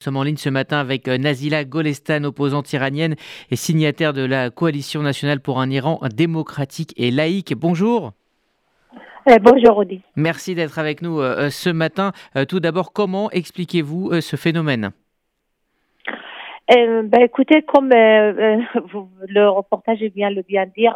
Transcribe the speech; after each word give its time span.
Nous 0.00 0.04
sommes 0.04 0.16
en 0.16 0.22
ligne 0.22 0.38
ce 0.38 0.48
matin 0.48 0.78
avec 0.78 1.08
euh, 1.08 1.18
Nazila 1.18 1.66
Golestan, 1.66 2.24
opposante 2.24 2.72
iranienne 2.72 3.16
et 3.50 3.56
signataire 3.56 4.14
de 4.14 4.24
la 4.24 4.48
Coalition 4.48 5.02
nationale 5.02 5.40
pour 5.40 5.60
un 5.60 5.68
Iran 5.68 6.00
démocratique 6.16 6.94
et 6.96 7.10
laïque. 7.10 7.52
Bonjour. 7.54 8.12
Euh, 9.28 9.36
bonjour 9.42 9.76
Audi. 9.76 10.00
Merci 10.16 10.54
d'être 10.54 10.78
avec 10.78 11.02
nous 11.02 11.20
euh, 11.20 11.50
ce 11.50 11.68
matin. 11.68 12.12
tout 12.48 12.60
d'abord, 12.60 12.94
comment 12.94 13.30
expliquez-vous 13.30 14.22
ce 14.22 14.36
phénomène? 14.36 14.92
Ben, 16.70 17.20
Écoutez, 17.20 17.60
comme 17.60 17.90
le 17.90 19.48
reportage 19.50 19.98
vient 20.14 20.30
le 20.30 20.40
bien 20.40 20.64
dire, 20.64 20.94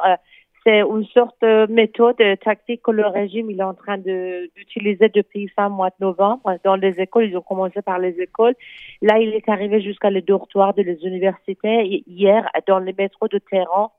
c'est 0.64 0.80
une 0.80 1.04
sorte 1.06 1.36
de 1.42 1.70
méthode 1.70 2.16
tactique 2.42 2.82
que 2.82 2.90
le 2.90 3.06
régime 3.06 3.50
il 3.50 3.60
est 3.60 3.64
en 3.64 3.74
train 3.74 3.98
d'utiliser 3.98 5.08
depuis 5.10 5.48
fin 5.48 5.68
mois 5.68 5.90
de 5.90 6.04
novembre. 6.04 6.56
Dans 6.64 6.76
les 6.76 7.00
écoles, 7.00 7.26
ils 7.26 7.36
ont 7.36 7.42
commencé 7.42 7.82
par 7.82 7.98
les 7.98 8.18
écoles. 8.20 8.54
Là, 9.02 9.18
il 9.18 9.34
est 9.34 9.48
arrivé 9.48 9.80
jusqu'à 9.80 10.10
les 10.10 10.22
dortoirs 10.22 10.74
de 10.74 10.82
les 10.82 11.04
universités. 11.04 12.02
Hier, 12.06 12.48
dans 12.66 12.78
les 12.78 12.94
métros 12.96 13.28
de 13.28 13.38
Téhéran, 13.38 13.92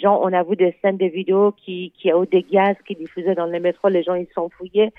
gens, 0.00 0.20
on 0.22 0.32
a 0.32 0.42
vu 0.42 0.56
des 0.56 0.76
scènes, 0.80 0.96
des 0.96 1.08
vidéos 1.08 1.52
qui, 1.52 1.92
qui 1.96 2.12
ont 2.12 2.24
des 2.24 2.42
gaz 2.42 2.76
qui 2.86 2.94
diffusaient 2.94 3.34
dans 3.34 3.46
les 3.46 3.60
métros. 3.60 3.88
Les 3.88 4.02
gens, 4.02 4.14
ils 4.14 4.28
s'enfouillaient. 4.34 4.92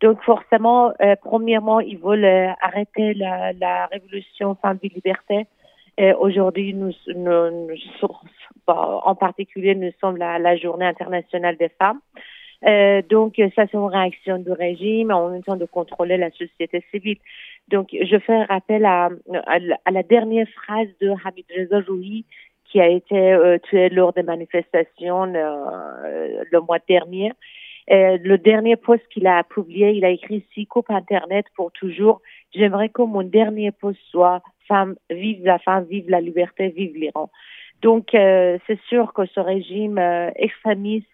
Donc, 0.00 0.22
forcément, 0.22 0.92
euh, 1.02 1.14
premièrement, 1.20 1.80
ils 1.80 1.98
veulent 1.98 2.24
euh, 2.24 2.48
arrêter 2.60 3.14
la, 3.14 3.52
la 3.52 3.86
révolution 3.86 4.56
fin 4.60 4.74
de 4.74 4.80
liberté. 4.82 5.46
Aujourd'hui, 6.18 6.74
en 8.66 9.14
particulier, 9.14 9.74
nous 9.74 9.90
sommes 10.00 10.16
la, 10.16 10.38
la 10.38 10.56
journée 10.56 10.86
internationale 10.86 11.56
des 11.56 11.68
femmes. 11.68 12.00
Euh, 12.66 13.00
donc, 13.08 13.34
ça, 13.56 13.64
c'est 13.70 13.74
une 13.74 13.86
réaction 13.86 14.38
du 14.38 14.52
régime 14.52 15.10
en 15.10 15.30
même 15.30 15.42
de 15.58 15.64
contrôler 15.64 16.16
la 16.16 16.30
société 16.30 16.84
civile. 16.90 17.18
Donc, 17.68 17.88
je 17.92 18.18
fais 18.18 18.42
rappel 18.44 18.84
à, 18.84 19.08
la 19.90 20.02
dernière 20.02 20.46
phrase 20.48 20.88
de 21.00 21.10
Hamid 21.24 21.46
Reza 21.56 21.80
Joui, 21.82 22.24
qui 22.64 22.80
a 22.80 22.88
été 22.88 23.32
euh, 23.32 23.58
tué 23.58 23.88
lors 23.88 24.12
des 24.12 24.22
manifestations 24.22 25.32
euh, 25.34 26.44
le 26.50 26.60
mois 26.60 26.78
dernier. 26.86 27.32
Le 27.88 28.36
dernier 28.36 28.76
post 28.76 29.02
qu'il 29.08 29.26
a 29.26 29.42
publié, 29.42 29.90
il 29.90 30.04
a 30.04 30.10
écrit 30.10 30.44
si 30.54 30.64
coupe 30.64 30.90
Internet 30.90 31.46
pour 31.56 31.72
toujours. 31.72 32.20
J'aimerais 32.52 32.88
que 32.88 33.02
mon 33.02 33.22
dernier 33.22 33.72
post 33.72 33.98
soit 34.10 34.42
femme, 34.66 34.96
vive 35.10 35.44
la 35.44 35.58
femme, 35.58 35.84
vive 35.84 36.08
la 36.08 36.20
liberté, 36.20 36.68
vive 36.68 36.96
l'Iran. 36.96 37.30
Donc, 37.82 38.14
euh, 38.14 38.58
c'est 38.66 38.80
sûr 38.88 39.12
que 39.12 39.26
ce 39.26 39.40
régime 39.40 39.98
euh, 39.98 40.30
extrémiste, 40.36 41.08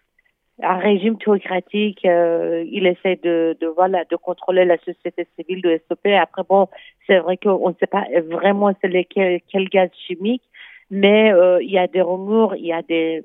un 0.61 0.77
régime 0.77 1.17
théocratique, 1.17 2.03
euh, 2.05 2.65
il 2.69 2.87
essaie 2.87 3.15
de, 3.17 3.55
de, 3.61 3.67
voilà, 3.67 4.05
de 4.05 4.15
contrôler 4.15 4.65
la 4.65 4.77
société 4.79 5.27
civile, 5.35 5.61
de 5.61 5.79
stopper. 5.85 6.15
Après, 6.15 6.41
bon, 6.47 6.67
c'est 7.05 7.19
vrai 7.19 7.37
qu'on 7.37 7.69
ne 7.69 7.75
sait 7.79 7.87
pas 7.87 8.05
vraiment 8.27 8.73
quel 8.81 9.69
gaz 9.69 9.89
chimique, 10.07 10.43
mais 10.89 11.31
il 11.61 11.69
y 11.69 11.77
a 11.77 11.87
des 11.87 12.01
rumeurs, 12.01 12.55
il 12.55 12.65
y 12.65 12.73
a 12.73 12.81
des, 12.81 13.21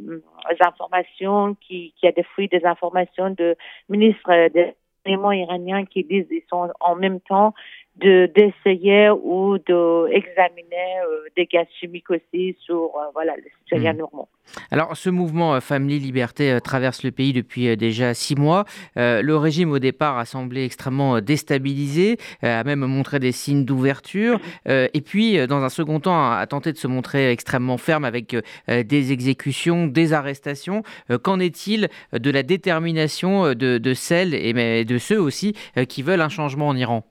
informations, 0.61 1.57
qui, 1.61 1.95
qui 1.99 2.07
a 2.07 2.13
des 2.13 2.25
fuites, 2.35 2.53
des 2.53 2.67
informations 2.67 3.31
de 3.31 3.57
ministres 3.89 4.49
des 4.55 4.75
iraniens 5.07 5.85
qui 5.85 6.05
disent 6.05 6.29
qu'ils 6.29 6.43
sont 6.51 6.71
en 6.81 6.97
même 6.97 7.21
temps 7.21 7.55
de 7.97 8.31
d'essayer 8.35 9.11
ou 9.11 9.59
d'examiner 9.59 10.99
euh, 11.07 11.29
des 11.37 11.45
gaz 11.47 11.67
chimiques 11.79 12.11
aussi 12.11 12.57
sur 12.65 12.85
euh, 12.85 13.11
voilà 13.13 13.37
les 13.37 13.53
citoyens 13.61 13.93
mmh. 13.93 13.99
normands. 13.99 14.29
Alors 14.71 14.97
ce 14.97 15.11
mouvement 15.11 15.55
euh, 15.55 15.61
Family 15.61 15.99
Liberté 15.99 16.59
traverse 16.65 17.05
le 17.05 17.11
pays 17.11 17.35
depuis 17.35 17.77
déjà 17.77 18.15
six 18.15 18.35
mois. 18.35 18.65
le 18.97 19.33
régime 19.35 19.73
au 19.73 19.79
départ 19.79 20.19
a 20.19 20.25
semblé 20.25 20.65
extrêmement 20.65 21.21
déstabilisé, 21.21 22.17
a 22.43 22.65
même 22.65 22.81
montré 22.81 23.19
des 23.19 23.33
signes 23.33 23.65
d'ouverture, 23.65 24.41
et 24.67 25.01
puis 25.05 25.47
dans 25.47 25.63
un 25.63 25.69
second 25.69 26.01
temps 26.01 26.31
a 26.33 26.47
tenté 26.47 26.73
de 26.73 26.79
se 26.79 26.87
montrer 26.87 27.31
extrêmement 27.31 27.79
ferme 27.79 28.05
avec 28.05 28.37
des 28.69 29.13
exécutions, 29.13 29.87
des 29.87 30.13
arrestations. 30.13 30.83
Qu'en 31.23 31.41
est-il 31.41 31.89
de 32.13 32.31
la 32.31 32.43
détermination 32.43 33.55
de, 33.55 33.79
de 33.79 33.95
celles 33.95 34.35
et 34.35 34.85
de 34.85 34.99
ceux 34.99 35.21
aussi 35.21 35.55
qui 35.89 36.03
veulent 36.03 36.23
un 36.23 36.29
changement 36.29 36.69
en 36.69 36.77
Iran? 36.77 37.05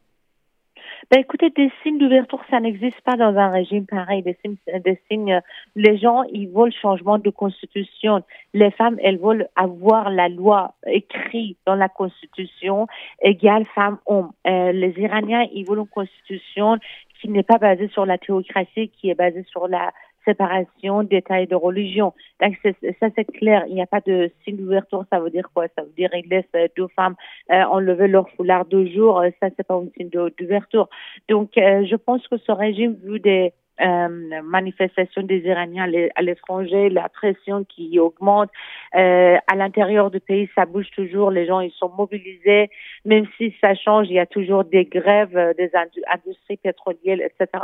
Ben, 1.12 1.20
écoutez, 1.20 1.50
des 1.50 1.70
signes 1.84 1.98
d'ouverture, 1.98 2.40
ça 2.50 2.62
n'existe 2.62 3.02
pas 3.02 3.18
dans 3.18 3.36
un 3.38 3.50
régime 3.50 3.86
pareil. 3.86 4.24
Des 4.24 4.38
signes, 4.42 4.56
des 4.80 4.98
signes, 5.12 5.42
les 5.76 5.98
gens, 5.98 6.24
ils 6.32 6.48
veulent 6.48 6.72
changement 6.72 7.18
de 7.18 7.30
constitution. 7.30 8.24
Les 8.54 8.72
femmes, 8.72 8.98
elles 9.04 9.20
veulent 9.20 9.50
avoir 9.58 10.10
la 10.10 10.30
loi 10.30 10.74
écrite 10.88 11.58
dans 11.66 11.76
la 11.76 11.90
constitution 11.90 12.88
égale 13.22 13.66
femme-homme. 13.76 14.32
Euh, 14.48 14.72
les 14.72 14.94
Iraniens, 15.00 15.46
ils 15.54 15.66
veulent 15.68 15.80
une 15.80 15.88
constitution 15.88 16.78
qui 17.20 17.28
n'est 17.28 17.44
pas 17.44 17.58
basée 17.58 17.90
sur 17.90 18.06
la 18.06 18.18
théocratie, 18.18 18.88
qui 18.88 19.10
est 19.10 19.16
basée 19.16 19.44
sur 19.52 19.68
la 19.68 19.92
séparation 20.26 21.04
d'État 21.04 21.42
et 21.42 21.48
de 21.48 21.56
religion. 21.56 22.14
Donc 22.42 22.56
ça 22.64 23.08
c'est 23.16 23.26
clair, 23.26 23.64
il 23.68 23.76
n'y 23.76 23.82
a 23.82 23.88
pas 23.88 24.02
de 24.02 24.32
signe 24.44 24.58
d'ouverture, 24.58 25.06
ça 25.12 25.20
veut 25.20 25.30
dire 25.30 25.50
quoi? 25.54 25.68
Ça 25.76 25.84
veut 25.84 25.94
dire 25.98 26.10
qu'ils 26.12 26.30
laissent 26.30 26.46
euh, 26.56 26.68
deux 26.78 26.88
femmes 26.96 27.16
euh, 27.52 27.64
enlever 27.64 28.08
leur 28.08 28.30
foulard 28.32 28.66
deux 28.66 28.88
jours, 28.88 29.20
euh, 29.20 29.30
ça 29.40 29.50
c'est 29.56 29.66
pas 29.66 29.76
un 29.76 29.88
signe 29.98 30.10
d'ouverture. 30.10 30.90
Donc 31.30 31.58
euh, 31.58 31.86
je 31.86 31.96
pense 31.96 32.28
que 32.28 32.38
ce 32.38 32.52
régime, 32.52 32.96
vu 33.04 33.20
des 33.20 33.54
euh, 33.80 34.42
manifestations 34.44 35.24
des 35.24 35.40
Iraniens 35.40 35.90
à 36.16 36.22
l'étranger, 36.22 36.90
la 36.90 37.10
pression 37.10 37.64
qui 37.64 38.00
augmente. 38.00 38.50
Euh, 38.96 39.38
à 39.48 39.56
l'intérieur 39.56 40.12
du 40.12 40.20
pays, 40.20 40.50
ça 40.56 40.66
bouge 40.66 40.90
toujours. 40.96 41.32
Les 41.32 41.46
gens, 41.46 41.62
ils 41.62 41.72
sont 41.72 41.92
mobilisés. 41.98 42.70
Même 43.06 43.26
si 43.38 43.56
ça 43.62 43.74
change, 43.76 44.08
il 44.10 44.14
y 44.14 44.20
a 44.20 44.26
toujours 44.26 44.64
des 44.64 44.86
grèves 44.86 45.38
euh, 45.38 45.54
des 45.54 45.72
industries 45.76 46.58
pétrolières, 46.58 47.20
etc. 47.22 47.64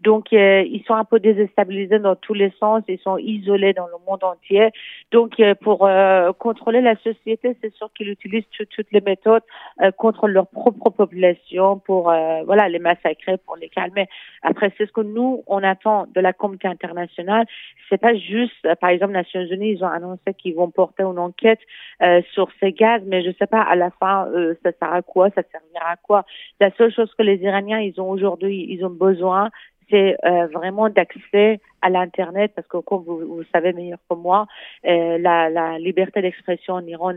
Donc, 0.00 0.32
euh, 0.32 0.62
ils 0.66 0.82
sont 0.86 0.94
un 0.94 1.04
peu 1.04 1.20
déstabilisés 1.20 1.98
dans 1.98 2.16
tous 2.16 2.34
les 2.34 2.52
sens. 2.58 2.82
Ils 2.88 2.98
sont 2.98 3.18
isolés 3.18 3.72
dans 3.72 3.86
le 3.86 3.94
monde 4.06 4.24
entier. 4.24 4.70
Donc, 5.10 5.38
euh, 5.40 5.54
pour 5.54 5.88
contrôler 6.38 6.80
la 6.80 6.96
société, 6.96 7.56
c'est 7.60 7.74
sûr 7.74 7.90
qu'ils 7.94 8.08
utilisent 8.08 8.44
toutes 8.50 8.92
les 8.92 9.00
méthodes 9.00 9.42
contre 9.96 10.28
leur 10.28 10.46
propre 10.46 10.90
population 10.90 11.78
pour, 11.78 12.04
voilà, 12.04 12.68
les 12.68 12.78
massacrer, 12.78 13.36
pour 13.38 13.56
les 13.56 13.68
calmer. 13.68 14.06
Après, 14.42 14.72
c'est 14.76 14.86
ce 14.86 14.92
que 14.92 15.00
nous, 15.00 15.41
on 15.46 15.62
attend 15.62 16.06
de 16.14 16.20
la 16.20 16.32
communauté 16.32 16.68
internationale. 16.68 17.46
C'est 17.88 17.98
pas 17.98 18.14
juste, 18.14 18.64
euh, 18.64 18.74
par 18.74 18.90
exemple, 18.90 19.12
Nations 19.12 19.44
Unies, 19.44 19.72
ils 19.72 19.84
ont 19.84 19.88
annoncé 19.88 20.34
qu'ils 20.38 20.54
vont 20.54 20.70
porter 20.70 21.02
une 21.02 21.18
enquête 21.18 21.60
euh, 22.02 22.22
sur 22.32 22.48
ces 22.60 22.72
gaz, 22.72 23.02
mais 23.06 23.22
je 23.22 23.30
sais 23.38 23.46
pas 23.46 23.62
à 23.62 23.74
la 23.76 23.90
fin 23.90 24.26
euh, 24.28 24.54
ça 24.62 24.72
sert 24.72 24.92
à 24.92 25.02
quoi, 25.02 25.30
ça 25.30 25.42
servira 25.50 25.92
à 25.92 25.96
quoi. 25.96 26.24
La 26.60 26.70
seule 26.76 26.92
chose 26.92 27.12
que 27.16 27.22
les 27.22 27.36
Iraniens 27.36 27.80
ils 27.80 28.00
ont 28.00 28.08
aujourd'hui, 28.08 28.66
ils 28.68 28.84
ont 28.84 28.90
besoin, 28.90 29.50
c'est 29.92 30.16
euh, 30.24 30.46
vraiment 30.46 30.88
d'accès 30.88 31.60
à 31.82 31.90
l'internet 31.90 32.52
parce 32.56 32.66
que 32.66 32.78
comme 32.78 33.04
vous, 33.04 33.18
vous 33.18 33.42
savez 33.52 33.72
meilleur 33.72 33.98
que 34.08 34.16
moi, 34.16 34.46
euh, 34.86 35.18
la, 35.18 35.50
la, 35.50 35.78
liberté 35.78 36.22
d'expression 36.22 36.74
en 36.74 36.86
Iran 36.86 37.12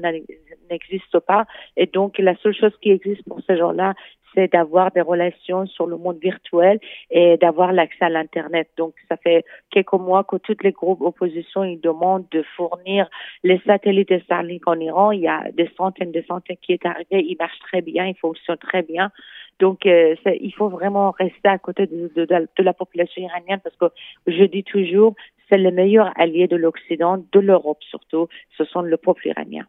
n'existe 0.69 1.19
pas 1.19 1.45
et 1.77 1.85
donc 1.85 2.17
la 2.17 2.35
seule 2.37 2.53
chose 2.55 2.73
qui 2.81 2.91
existe 2.91 3.23
pour 3.27 3.39
ces 3.47 3.57
gens-là, 3.57 3.93
c'est 4.35 4.51
d'avoir 4.51 4.91
des 4.91 5.01
relations 5.01 5.65
sur 5.65 5.87
le 5.87 5.97
monde 5.97 6.17
virtuel 6.21 6.79
et 7.09 7.37
d'avoir 7.37 7.73
l'accès 7.73 8.05
à 8.05 8.09
l'internet. 8.09 8.69
Donc 8.77 8.93
ça 9.09 9.17
fait 9.17 9.43
quelques 9.71 9.93
mois 9.93 10.23
que 10.23 10.35
tous 10.35 10.57
les 10.61 10.71
groupes 10.71 11.01
opposition 11.01 11.63
ils 11.63 11.79
demandent 11.79 12.27
de 12.31 12.43
fournir 12.55 13.09
les 13.43 13.59
satellites 13.65 14.09
de 14.09 14.19
Starlink 14.19 14.67
en 14.67 14.79
Iran. 14.79 15.11
Il 15.11 15.21
y 15.21 15.27
a 15.27 15.43
des 15.53 15.69
centaines, 15.77 16.11
des 16.11 16.23
centaines 16.23 16.57
qui 16.61 16.73
est 16.73 16.85
arrivé, 16.85 17.05
ils 17.11 17.37
marchent 17.39 17.59
très 17.59 17.81
bien, 17.81 18.05
ils 18.05 18.17
fonctionnent 18.17 18.57
très 18.57 18.83
bien. 18.83 19.11
Donc, 19.59 19.85
euh, 19.85 20.15
il 20.25 20.53
faut 20.53 20.67
vraiment 20.67 21.11
rester 21.11 21.47
à 21.47 21.57
côté 21.57 21.87
de, 21.87 22.11
de, 22.13 22.25
de, 22.25 22.63
la 22.63 22.73
population 22.73 23.21
iranienne 23.21 23.61
parce 23.63 23.75
que 23.77 23.85
je 24.27 24.43
dis 24.43 24.63
toujours, 24.63 25.15
c'est 25.49 25.57
le 25.57 25.71
meilleur 25.71 26.11
allié 26.17 26.47
de 26.47 26.57
l'Occident, 26.57 27.23
de 27.31 27.39
l'Europe 27.39 27.81
surtout, 27.89 28.27
ce 28.57 28.65
sont 28.65 28.81
le 28.81 28.97
peuple 28.97 29.27
iranien. 29.27 29.63